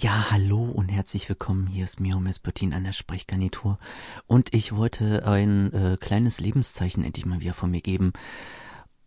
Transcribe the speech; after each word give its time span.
Ja, 0.00 0.30
hallo 0.30 0.62
und 0.62 0.90
herzlich 0.90 1.28
willkommen. 1.28 1.66
Hier 1.66 1.82
ist 1.84 1.98
Mio 1.98 2.20
Mespertin 2.20 2.72
an 2.72 2.84
der 2.84 2.92
Sprechgarnitur. 2.92 3.80
Und 4.28 4.54
ich 4.54 4.76
wollte 4.76 5.26
ein 5.26 5.72
äh, 5.72 5.96
kleines 5.98 6.38
Lebenszeichen 6.38 7.02
endlich 7.02 7.26
mal 7.26 7.40
wieder 7.40 7.52
von 7.52 7.72
mir 7.72 7.80
geben. 7.80 8.12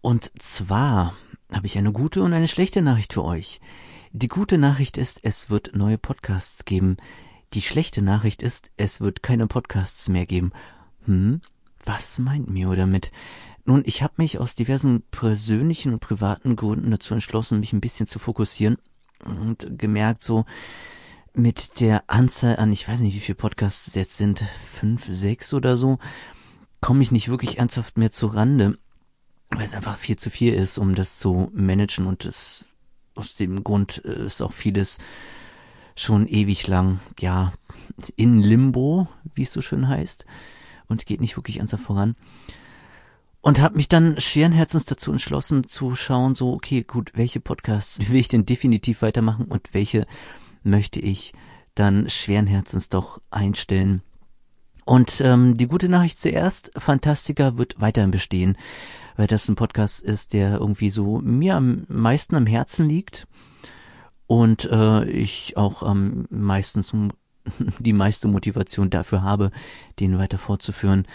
Und 0.02 0.34
zwar 0.38 1.16
habe 1.50 1.66
ich 1.66 1.78
eine 1.78 1.94
gute 1.94 2.22
und 2.22 2.34
eine 2.34 2.50
schlechte 2.50 2.82
Nachricht 2.82 3.14
für 3.14 3.24
euch. 3.24 3.62
Die 4.12 4.28
gute 4.28 4.58
Nachricht 4.58 4.98
ist, 4.98 5.22
es 5.24 5.50
wird 5.50 5.74
neue 5.74 5.98
Podcasts 5.98 6.66
geben. 6.66 6.98
Die 7.54 7.62
schlechte 7.62 8.02
Nachricht 8.02 8.44
ist, 8.44 8.70
es 8.76 9.00
wird 9.00 9.24
keine 9.24 9.48
Podcasts 9.48 10.10
mehr 10.10 10.26
geben. 10.26 10.52
Hm? 11.06 11.40
Was 11.86 12.20
meint 12.20 12.50
Mio 12.50 12.76
damit? 12.76 13.14
Nun, 13.64 13.84
ich 13.86 14.04
habe 14.04 14.16
mich 14.18 14.40
aus 14.40 14.56
diversen 14.56 15.04
persönlichen 15.04 15.94
und 15.94 16.02
privaten 16.02 16.58
Gründen 16.58 16.92
dazu 16.92 17.14
entschlossen, 17.14 17.62
mich 17.62 17.72
ein 17.72 17.80
bisschen 17.80 18.08
zu 18.08 18.20
fokussieren 18.20 18.78
und 19.26 19.78
gemerkt, 19.78 20.24
so 20.24 20.46
mit 21.34 21.80
der 21.80 22.04
Anzahl 22.08 22.58
an, 22.58 22.72
ich 22.72 22.88
weiß 22.88 23.00
nicht, 23.00 23.16
wie 23.16 23.20
viele 23.22 23.36
Podcasts 23.36 23.88
es 23.88 23.96
jetzt 23.96 24.18
sind, 24.18 24.44
fünf, 24.74 25.06
sechs 25.10 25.54
oder 25.54 25.78
so, 25.78 25.98
komme 26.82 27.02
ich 27.02 27.12
nicht 27.12 27.30
wirklich 27.30 27.58
ernsthaft 27.58 27.98
mehr 27.98 28.12
zu 28.12 28.28
Rande, 28.28 28.78
weil 29.50 29.64
es 29.64 29.74
einfach 29.74 29.98
viel 29.98 30.18
zu 30.18 30.30
viel 30.30 30.54
ist, 30.54 30.78
um 30.78 30.96
das 30.96 31.20
zu 31.20 31.50
managen 31.54 32.08
und 32.08 32.26
es 32.26 32.66
aus 33.16 33.36
dem 33.36 33.64
Grund 33.64 33.98
ist 34.00 34.42
auch 34.42 34.54
vieles 34.54 34.98
schon 35.96 36.28
ewig 36.28 36.68
lang, 36.68 37.00
ja, 37.20 37.54
in 38.16 38.40
Limbo, 38.40 39.08
wie 39.36 39.44
es 39.44 39.52
so 39.52 39.62
schön 39.62 39.88
heißt, 39.88 40.26
und 40.88 41.06
geht 41.06 41.22
nicht 41.22 41.38
wirklich 41.38 41.58
ernsthaft 41.58 41.84
voran 41.84 42.16
und 43.42 43.60
habe 43.60 43.76
mich 43.76 43.90
dann 43.90 44.20
schweren 44.20 44.52
Herzens 44.52 44.86
dazu 44.86 45.12
entschlossen 45.12 45.68
zu 45.68 45.96
schauen, 45.96 46.36
so 46.36 46.54
okay, 46.54 46.84
gut, 46.84 47.12
welche 47.16 47.40
Podcasts 47.40 48.00
will 48.10 48.20
ich 48.20 48.28
denn 48.28 48.46
definitiv 48.46 49.02
weitermachen 49.02 49.46
und 49.46 49.74
welche 49.74 50.06
möchte 50.64 51.00
ich 51.00 51.34
dann 51.76 52.10
schweren 52.10 52.48
Herzens 52.48 52.90
doch 52.90 53.22
einstellen. 53.32 54.02
Und 54.86 55.22
ähm, 55.22 55.58
die 55.58 55.68
gute 55.68 55.90
Nachricht 55.90 56.20
zuerst, 56.20 56.72
Fantastica 56.76 57.58
wird 57.58 57.80
weiterhin 57.80 58.12
bestehen, 58.12 58.58
weil 59.16 59.28
das 59.28 59.48
ein 59.48 59.56
Podcast 59.56 60.02
ist, 60.02 60.34
der 60.34 60.54
irgendwie 60.58 60.90
so 60.90 61.20
mir 61.20 61.56
am 61.56 61.86
meisten 61.88 62.36
am 62.36 62.48
Herzen 62.48 62.90
liegt 62.90 63.28
und 64.28 64.66
äh, 64.66 65.06
ich 65.06 65.56
auch 65.56 65.84
am 65.84 66.26
meisten 66.30 67.14
die 67.80 67.94
meiste 67.94 68.28
Motivation 68.28 68.90
dafür 68.90 69.24
habe, 69.24 69.52
den 70.00 70.18
weiter 70.18 70.38
fortzuführen. 70.38 71.06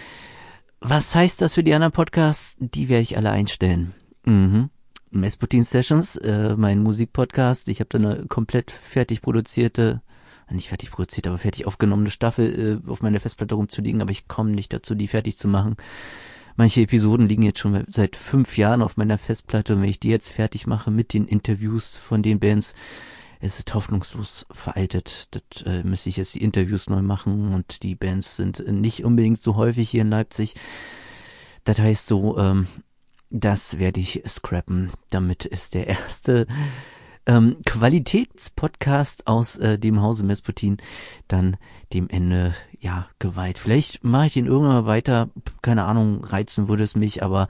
Was 0.81 1.15
heißt 1.15 1.41
das 1.41 1.55
für 1.55 1.65
die 1.65 1.75
anderen 1.75 1.93
Podcasts? 1.93 2.57
Die 2.59 2.89
werde 2.89 3.03
ich 3.03 3.17
alle 3.17 3.31
einstellen. 3.31 3.95
Mhm. 4.25 4.71
Mesputin 5.11 5.63
Sessions, 5.63 6.17
äh, 6.17 6.55
mein 6.57 6.83
Musikpodcast. 6.83 7.69
Ich 7.69 7.81
habe 7.81 7.89
da 7.89 7.99
eine 7.99 8.27
komplett 8.27 8.71
fertig 8.71 9.23
produzierte, 9.23 10.03
nicht 10.51 10.69
fertig 10.69 10.91
produziert, 10.91 11.27
aber 11.27 11.39
fertig 11.39 11.67
aufgenommene 11.67 12.11
Staffel 12.11 12.83
äh, 12.87 12.91
auf 12.91 13.03
meiner 13.03 13.21
Festplatte 13.21 13.55
rumzuliegen, 13.55 14.03
aber 14.03 14.11
ich 14.11 14.29
komme 14.29 14.51
nicht 14.51 14.73
dazu, 14.73 14.95
die 14.95 15.09
fertig 15.09 15.39
zu 15.39 15.49
machen. 15.49 15.77
Manche 16.57 16.83
Episoden 16.83 17.29
liegen 17.29 17.43
jetzt 17.43 17.59
schon 17.59 17.85
seit 17.89 18.17
fünf 18.17 18.57
Jahren 18.57 18.83
auf 18.83 18.97
meiner 18.97 19.19
Festplatte 19.19 19.75
und 19.75 19.83
wenn 19.83 19.91
ich 19.91 20.01
die 20.01 20.09
jetzt 20.09 20.31
fertig 20.31 20.67
mache 20.67 20.91
mit 20.91 21.13
den 21.13 21.27
Interviews 21.27 21.97
von 21.97 22.23
den 22.23 22.39
Bands, 22.39 22.75
es 23.41 23.59
ist 23.59 23.75
hoffnungslos 23.75 24.47
veraltet. 24.51 25.29
Das 25.31 25.63
äh, 25.63 25.83
müsste 25.83 26.09
ich 26.09 26.17
jetzt 26.17 26.35
die 26.35 26.43
Interviews 26.43 26.89
neu 26.89 27.03
machen 27.03 27.53
und 27.55 27.83
die 27.83 27.95
Bands 27.95 28.37
sind 28.37 28.67
nicht 28.67 29.05
unbedingt 29.05 29.41
so 29.41 29.57
häufig 29.57 29.91
hier 29.91 30.03
in 30.03 30.11
Leipzig. 30.11 30.55
Das 31.65 31.79
heißt 31.79 32.07
so, 32.07 32.39
ähm, 32.39 32.67
das 33.31 33.79
werde 33.79 34.01
ich 34.01 34.23
scrappen. 34.27 34.91
Damit 35.11 35.45
ist 35.45 35.75
der 35.75 35.87
erste 35.89 36.47
ähm, 37.27 37.57
Qualitätspodcast 37.65 39.27
aus 39.27 39.57
äh, 39.57 39.79
dem 39.79 40.01
Hause 40.01 40.25
Mesputin 40.25 40.79
dann 41.29 41.57
dem 41.93 42.09
Ende 42.09 42.55
ja 42.79 43.09
geweiht. 43.19 43.59
Vielleicht 43.59 44.05
mache 44.05 44.27
ich 44.27 44.35
den 44.35 44.47
irgendwann 44.47 44.85
mal 44.85 44.87
weiter. 44.87 45.31
Keine 45.61 45.85
Ahnung, 45.85 46.25
reizen 46.25 46.69
würde 46.69 46.85
es 46.85 46.95
mich, 46.95 47.23
aber 47.23 47.49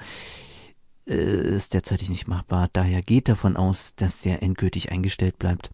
ist 1.07 1.75
derzeitig 1.75 2.11
nicht 2.11 2.27
machbar. 2.27 2.69
Daher 2.73 3.01
geht 3.01 3.29
davon 3.29 3.57
aus, 3.57 3.95
dass 3.95 4.21
der 4.21 4.43
endgültig 4.43 4.91
eingestellt 4.91 5.39
bleibt. 5.39 5.71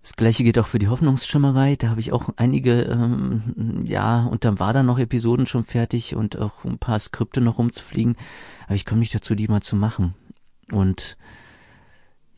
Das 0.00 0.16
gleiche 0.16 0.44
geht 0.44 0.58
auch 0.58 0.68
für 0.68 0.78
die 0.78 0.88
Hoffnungsschimmerei. 0.88 1.76
Da 1.76 1.88
habe 1.88 2.00
ich 2.00 2.12
auch 2.12 2.30
einige, 2.36 2.82
ähm, 2.82 3.82
ja, 3.84 4.24
und 4.24 4.44
dann 4.44 4.58
war 4.58 4.72
da 4.72 4.82
noch 4.82 4.98
Episoden 4.98 5.46
schon 5.46 5.64
fertig 5.64 6.14
und 6.14 6.38
auch 6.38 6.64
ein 6.64 6.78
paar 6.78 6.98
Skripte 6.98 7.40
noch 7.40 7.58
rumzufliegen. 7.58 8.16
Aber 8.66 8.76
ich 8.76 8.86
komme 8.86 9.00
nicht 9.00 9.14
dazu, 9.14 9.34
die 9.34 9.48
mal 9.48 9.62
zu 9.62 9.76
machen. 9.76 10.14
Und 10.72 11.16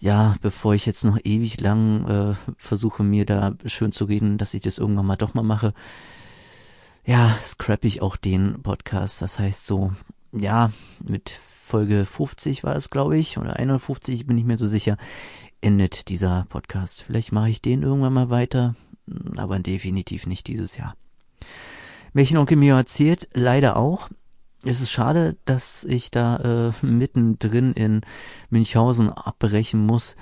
ja, 0.00 0.34
bevor 0.40 0.74
ich 0.74 0.86
jetzt 0.86 1.04
noch 1.04 1.18
ewig 1.22 1.60
lang 1.60 2.08
äh, 2.08 2.34
versuche, 2.56 3.02
mir 3.02 3.26
da 3.26 3.54
schön 3.66 3.92
zu 3.92 4.06
reden, 4.06 4.38
dass 4.38 4.54
ich 4.54 4.62
das 4.62 4.78
irgendwann 4.78 5.06
mal 5.06 5.16
doch 5.16 5.34
mal 5.34 5.42
mache, 5.42 5.74
ja, 7.04 7.36
scrap 7.42 7.84
ich 7.84 8.02
auch 8.02 8.16
den 8.16 8.62
Podcast. 8.62 9.22
Das 9.22 9.38
heißt 9.38 9.66
so, 9.66 9.92
ja, 10.32 10.72
mit 11.06 11.40
Folge 11.68 12.06
50 12.06 12.64
war 12.64 12.74
es, 12.74 12.90
glaube 12.90 13.18
ich, 13.18 13.38
oder 13.38 13.56
51, 13.56 14.26
bin 14.26 14.38
ich 14.38 14.44
mir 14.44 14.56
so 14.56 14.66
sicher, 14.66 14.96
endet 15.60 16.08
dieser 16.08 16.46
Podcast. 16.48 17.02
Vielleicht 17.02 17.30
mache 17.30 17.50
ich 17.50 17.60
den 17.60 17.82
irgendwann 17.82 18.14
mal 18.14 18.30
weiter, 18.30 18.74
aber 19.36 19.58
definitiv 19.58 20.26
nicht 20.26 20.46
dieses 20.46 20.76
Jahr. 20.76 20.96
Märchenonkel 22.14 22.56
mir 22.56 22.74
erzählt, 22.74 23.28
leider 23.34 23.76
auch. 23.76 24.08
Es 24.64 24.80
ist 24.80 24.90
schade, 24.90 25.36
dass 25.44 25.84
ich 25.84 26.10
da 26.10 26.70
äh, 26.80 26.86
mittendrin 26.86 27.72
in 27.74 28.00
Münchhausen 28.50 29.12
abbrechen 29.12 29.84
muss. 29.84 30.16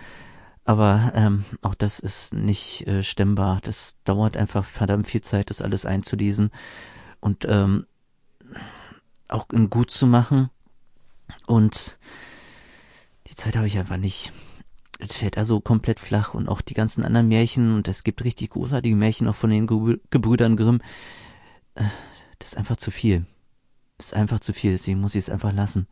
Aber 0.65 1.13
ähm, 1.15 1.45
auch 1.63 1.77
das 1.77 2.01
ist 2.01 2.35
nicht 2.35 2.87
äh, 2.89 3.05
stemmbar. 3.05 3.61
Das 3.63 3.97
dauert 4.05 4.37
einfach 4.37 4.65
verdammt 4.65 5.07
viel 5.07 5.21
Zeit, 5.21 5.49
das 5.49 5.63
alles 5.63 5.87
einzulesen 5.87 6.51
und 7.21 7.47
ähm, 7.49 7.87
auch 9.29 9.49
in 9.51 9.71
gut 9.71 9.93
zu 9.93 10.09
machen. 10.09 10.51
Und 11.47 11.99
die 13.29 13.35
Zeit 13.35 13.57
habe 13.57 13.67
ich 13.67 13.79
einfach 13.79 13.97
nicht 13.97 14.33
es 14.99 15.15
fällt 15.15 15.37
also 15.37 15.61
komplett 15.61 16.01
flach 16.01 16.35
und 16.35 16.49
auch 16.49 16.61
die 16.61 16.75
ganzen 16.75 17.05
anderen 17.05 17.29
Märchen 17.29 17.75
und 17.75 17.89
es 17.89 18.05
gibt 18.05 18.25
richtig 18.25 18.51
großartige 18.51 18.97
Märchen 18.97 19.29
auch 19.29 19.35
von 19.35 19.51
den 19.51 19.67
Gebrüdern 19.67 20.57
Grimm. 20.57 20.81
Äh, 21.75 21.85
das 22.39 22.53
ist 22.53 22.57
einfach 22.57 22.77
zu 22.77 22.91
viel. 22.91 23.27
Das 23.99 24.09
ist 24.09 24.15
einfach 24.15 24.41
zu 24.41 24.53
viel, 24.53 24.73
deswegen 24.73 25.01
muss 25.01 25.15
ich 25.15 25.25
es 25.25 25.31
einfach 25.31 25.53
lassen. 25.53 25.87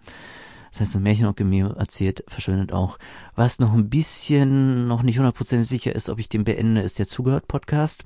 Das 0.71 0.81
heißt, 0.81 0.97
ein 0.97 1.03
Märchen 1.03 1.27
auch 1.27 1.39
mir 1.39 1.75
erzählt, 1.79 2.25
verschwindet 2.27 2.73
auch. 2.73 2.99
Was 3.37 3.61
noch 3.61 3.73
ein 3.75 3.89
bisschen, 3.89 4.89
noch 4.89 5.03
nicht 5.03 5.19
hundertprozentig 5.19 5.69
sicher 5.69 5.95
ist, 5.95 6.09
ob 6.09 6.19
ich 6.19 6.29
den 6.29 6.45
beende, 6.45 6.81
ist 6.81 6.99
der 6.99 7.07
Zugehört-Podcast. 7.07 8.05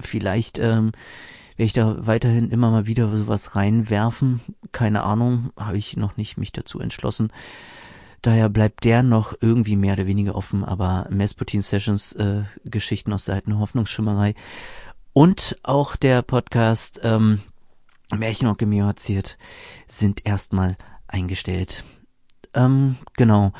Vielleicht 0.00 0.58
ähm, 0.58 0.92
werde 1.56 1.66
ich 1.66 1.72
da 1.72 2.06
weiterhin 2.06 2.50
immer 2.50 2.70
mal 2.70 2.86
wieder 2.86 3.14
sowas 3.16 3.56
reinwerfen. 3.56 4.40
Keine 4.72 5.02
Ahnung, 5.02 5.50
habe 5.56 5.78
ich 5.78 5.96
noch 5.96 6.16
nicht 6.16 6.36
mich 6.36 6.52
dazu 6.52 6.80
entschlossen. 6.80 7.32
Daher 8.22 8.48
bleibt 8.48 8.84
der 8.84 9.02
noch 9.02 9.34
irgendwie 9.40 9.76
mehr 9.76 9.92
oder 9.92 10.06
weniger 10.06 10.34
offen, 10.34 10.64
aber 10.64 11.06
Mesputin 11.10 11.62
Sessions 11.62 12.12
äh, 12.14 12.42
Geschichten 12.64 13.12
aus 13.12 13.24
der 13.24 13.36
alten 13.36 13.58
Hoffnungsschimmerei 13.58 14.34
und 15.12 15.56
auch 15.62 15.96
der 15.96 16.22
Podcast 16.22 17.00
ähm, 17.02 17.40
Märchen 18.16 18.48
und 18.48 18.58
Gemioziert 18.58 19.38
sind 19.86 20.26
erstmal 20.26 20.76
eingestellt. 21.06 21.84
Ähm, 22.54 22.96
genau. 23.16 23.52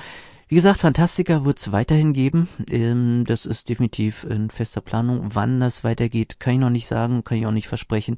Wie 0.48 0.54
gesagt, 0.54 0.80
Fantastika 0.80 1.44
wird 1.44 1.58
es 1.58 1.72
weiterhin 1.72 2.14
geben. 2.14 2.48
Ähm, 2.70 3.24
das 3.26 3.44
ist 3.44 3.68
definitiv 3.68 4.24
in 4.24 4.50
fester 4.50 4.80
Planung. 4.80 5.34
Wann 5.34 5.60
das 5.60 5.84
weitergeht, 5.84 6.40
kann 6.40 6.54
ich 6.54 6.60
noch 6.60 6.70
nicht 6.70 6.86
sagen, 6.88 7.22
kann 7.22 7.38
ich 7.38 7.46
auch 7.46 7.52
nicht 7.52 7.68
versprechen. 7.68 8.16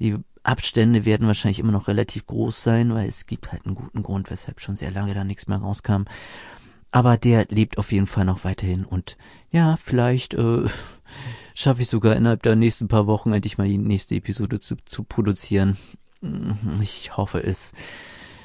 Die 0.00 0.16
Abstände 0.42 1.04
werden 1.04 1.26
wahrscheinlich 1.26 1.60
immer 1.60 1.72
noch 1.72 1.88
relativ 1.88 2.26
groß 2.26 2.62
sein, 2.62 2.94
weil 2.94 3.08
es 3.08 3.26
gibt 3.26 3.52
halt 3.52 3.66
einen 3.66 3.74
guten 3.74 4.02
Grund, 4.02 4.30
weshalb 4.30 4.60
schon 4.60 4.76
sehr 4.76 4.90
lange 4.90 5.14
da 5.14 5.24
nichts 5.24 5.46
mehr 5.46 5.58
rauskam. 5.58 6.04
Aber 6.90 7.16
der 7.16 7.46
lebt 7.48 7.78
auf 7.78 7.92
jeden 7.92 8.06
Fall 8.06 8.24
noch 8.24 8.44
weiterhin 8.44 8.84
und 8.84 9.16
ja, 9.50 9.78
vielleicht 9.82 10.34
äh, 10.34 10.64
schaffe 11.54 11.82
ich 11.82 11.88
sogar 11.88 12.16
innerhalb 12.16 12.42
der 12.42 12.56
nächsten 12.56 12.88
paar 12.88 13.06
Wochen 13.06 13.32
endlich 13.32 13.56
mal 13.56 13.68
die 13.68 13.78
nächste 13.78 14.14
Episode 14.14 14.60
zu, 14.60 14.76
zu 14.84 15.04
produzieren. 15.04 15.78
Ich 16.80 17.16
hoffe 17.16 17.42
es. 17.42 17.72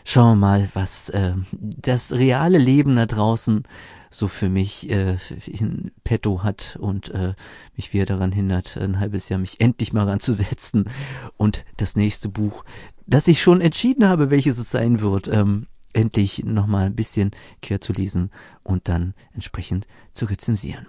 Schauen 0.03 0.39
wir 0.39 0.47
mal, 0.47 0.69
was 0.73 1.09
äh, 1.09 1.33
das 1.51 2.13
reale 2.13 2.57
Leben 2.57 2.95
da 2.95 3.05
draußen 3.05 3.63
so 4.09 4.27
für 4.27 4.49
mich 4.49 4.89
äh, 4.89 5.17
in 5.45 5.91
petto 6.03 6.43
hat 6.43 6.77
und 6.79 7.09
äh, 7.09 7.33
mich 7.75 7.93
wieder 7.93 8.05
daran 8.05 8.31
hindert, 8.31 8.77
ein 8.77 8.99
halbes 8.99 9.29
Jahr 9.29 9.39
mich 9.39 9.59
endlich 9.59 9.93
mal 9.93 10.07
ranzusetzen 10.07 10.85
und 11.37 11.65
das 11.77 11.95
nächste 11.95 12.29
Buch, 12.29 12.63
das 13.05 13.27
ich 13.27 13.41
schon 13.41 13.61
entschieden 13.61 14.07
habe, 14.07 14.29
welches 14.29 14.57
es 14.57 14.71
sein 14.71 15.01
wird, 15.01 15.27
ähm, 15.27 15.67
endlich 15.93 16.43
nochmal 16.45 16.85
ein 16.85 16.95
bisschen 16.95 17.31
quer 17.61 17.81
zu 17.81 17.93
lesen 17.93 18.31
und 18.63 18.87
dann 18.87 19.13
entsprechend 19.33 19.87
zu 20.13 20.25
rezensieren. 20.25 20.85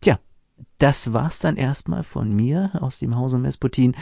Tja, 0.00 0.18
das 0.78 1.12
war's 1.12 1.38
dann 1.40 1.56
erstmal 1.56 2.02
von 2.04 2.34
mir 2.34 2.70
aus 2.80 2.98
dem 2.98 3.16
Hause 3.16 3.38
Mesputin. 3.38 3.96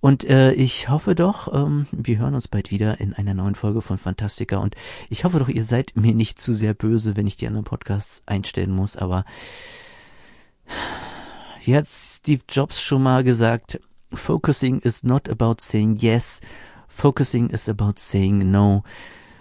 Und 0.00 0.24
äh, 0.24 0.52
ich 0.52 0.88
hoffe 0.88 1.14
doch, 1.14 1.52
ähm, 1.52 1.86
wir 1.92 2.18
hören 2.18 2.34
uns 2.34 2.48
bald 2.48 2.70
wieder 2.70 3.00
in 3.00 3.14
einer 3.14 3.34
neuen 3.34 3.54
Folge 3.54 3.82
von 3.82 3.98
Fantastica. 3.98 4.58
Und 4.58 4.74
ich 5.10 5.24
hoffe 5.24 5.38
doch, 5.38 5.48
ihr 5.48 5.64
seid 5.64 5.92
mir 5.94 6.14
nicht 6.14 6.40
zu 6.40 6.54
sehr 6.54 6.74
böse, 6.74 7.16
wenn 7.16 7.26
ich 7.26 7.36
die 7.36 7.46
anderen 7.46 7.64
Podcasts 7.64 8.22
einstellen 8.26 8.74
muss. 8.74 8.96
Aber 8.96 9.24
hat 11.66 11.86
Steve 11.88 12.42
Jobs 12.48 12.80
schon 12.82 13.02
mal 13.02 13.22
gesagt, 13.24 13.80
focusing 14.12 14.80
is 14.80 15.02
not 15.02 15.28
about 15.28 15.56
saying 15.60 15.96
yes, 15.96 16.40
focusing 16.88 17.50
is 17.50 17.68
about 17.68 17.94
saying 17.96 18.50
no. 18.50 18.82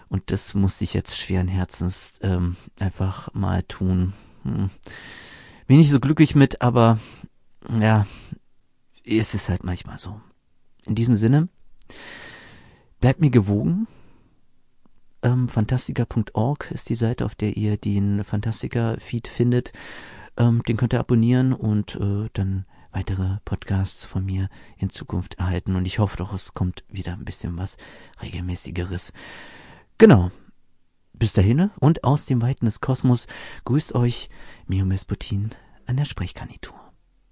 Und 0.10 0.32
das 0.32 0.54
muss 0.54 0.82
ich 0.82 0.94
jetzt 0.94 1.18
schweren 1.18 1.48
Herzens 1.48 2.14
ähm, 2.22 2.56
einfach 2.80 3.34
mal 3.34 3.64
tun. 3.64 4.14
Hm. 4.44 4.70
Bin 5.68 5.78
nicht 5.78 5.92
so 5.92 6.00
glücklich 6.00 6.34
mit, 6.34 6.62
aber 6.62 7.00
ja, 7.78 8.08
ist 9.04 9.36
es 9.36 9.50
halt 9.50 9.64
manchmal 9.64 10.00
so. 10.00 10.20
In 10.86 10.96
diesem 10.96 11.18
Sinne, 11.18 11.50
bleibt 13.02 13.20
mir 13.20 13.30
gewogen. 13.30 13.88
Ähm, 15.22 15.50
Fantastica.org 15.50 16.72
ist 16.72 16.88
die 16.90 16.96
Seite, 16.96 17.26
auf 17.26 17.36
der 17.36 17.58
ihr 17.58 17.76
den 17.76 18.24
Fantastica-Feed 18.24 19.28
findet. 19.28 19.74
Ähm, 20.38 20.64
den 20.64 20.78
könnt 20.78 20.94
ihr 20.94 21.00
abonnieren 21.00 21.52
und 21.52 21.96
äh, 21.96 22.30
dann 22.32 22.66
weitere 22.92 23.38
Podcasts 23.44 24.06
von 24.06 24.26
mir 24.26 24.50
in 24.78 24.90
Zukunft 24.90 25.36
erhalten. 25.36 25.76
Und 25.76 25.86
ich 25.86 26.00
hoffe 26.00 26.18
doch, 26.18 26.34
es 26.34 26.54
kommt 26.54 26.86
wieder 26.90 27.14
ein 27.14 27.26
bisschen 27.26 27.58
was 27.58 27.78
regelmäßigeres. 28.22 29.12
Genau. 29.98 30.32
Bis 31.20 31.34
dahin 31.34 31.72
und 31.80 32.04
aus 32.04 32.26
dem 32.26 32.42
Weiten 32.44 32.66
des 32.66 32.80
Kosmos 32.80 33.28
grüßt 33.66 33.96
euch 33.96 34.30
Mio 34.68 34.86
Mesputin 34.86 35.50
an 35.88 35.98
der 35.98 36.06
Sprechgarnitur. 36.06 36.87